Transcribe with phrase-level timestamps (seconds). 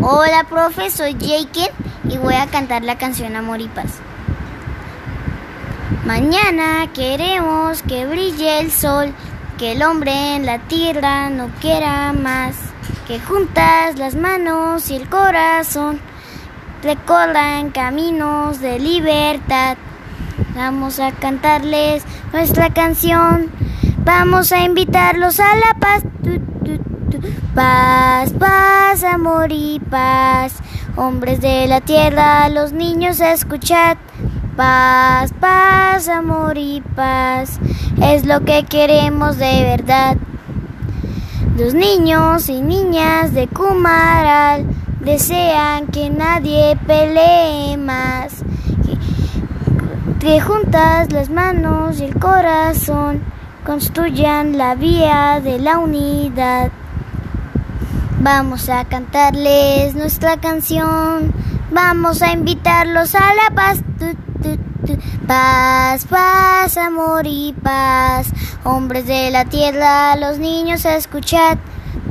[0.00, 1.70] Hola, profe, soy Jake
[2.08, 4.00] y voy a cantar la canción Amor y Paz.
[6.04, 9.12] Mañana queremos que brille el sol,
[9.58, 12.56] que el hombre en la tierra no quiera más,
[13.06, 16.00] que juntas las manos y el corazón
[16.82, 19.76] recorran caminos de libertad.
[20.56, 23.50] Vamos a cantarles nuestra canción,
[23.98, 26.02] vamos a invitarlos a la paz.
[27.54, 30.54] Paz, paz, amor y paz.
[30.96, 33.96] Hombres de la tierra, los niños escuchad.
[34.56, 37.60] Paz, paz, amor y paz.
[38.02, 40.16] Es lo que queremos de verdad.
[41.56, 44.66] Los niños y niñas de Kumaral
[44.98, 48.42] desean que nadie pelee más.
[50.18, 53.22] Que juntas las manos y el corazón
[53.64, 56.72] construyan la vía de la unidad.
[58.24, 61.30] Vamos a cantarles nuestra canción.
[61.70, 63.80] Vamos a invitarlos a la paz.
[65.26, 68.28] Paz, paz, amor y paz.
[68.64, 71.58] Hombres de la tierra, los niños escuchad.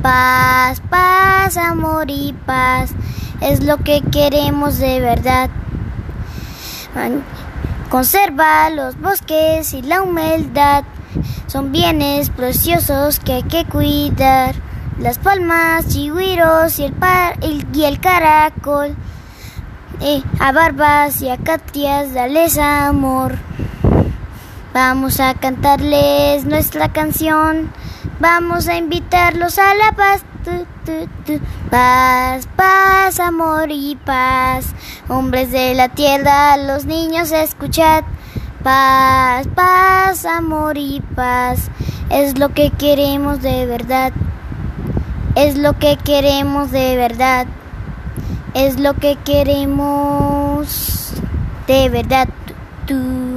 [0.02, 2.92] Paz, paz, amor y paz.
[3.40, 5.50] Es lo que queremos de verdad.
[7.90, 10.84] Conserva los bosques y la humildad.
[11.48, 14.63] Son bienes preciosos que hay que cuidar
[14.98, 18.96] las palmas, chigüiros y el, par, y el caracol.
[20.40, 23.36] a barbas y a catias, dales amor.
[24.72, 27.70] Vamos a cantarles nuestra canción.
[28.20, 30.22] Vamos a invitarlos a la paz.
[31.70, 34.66] Paz, paz, amor y paz.
[35.08, 38.04] Hombres de la tierra, los niños escuchad.
[38.62, 41.70] Paz, paz, amor y paz.
[42.10, 44.12] Es lo que queremos de verdad.
[45.36, 47.46] Es lo que queremos de verdad.
[48.54, 51.12] Es lo que queremos
[51.66, 52.28] de verdad.
[52.86, 53.33] Tú.